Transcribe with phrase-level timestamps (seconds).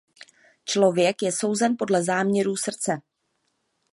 [0.65, 3.01] Člověk je souzen podle záměrů srdce.